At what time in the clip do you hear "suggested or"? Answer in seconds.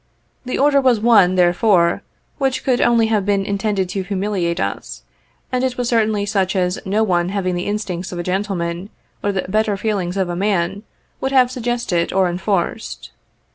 11.51-12.27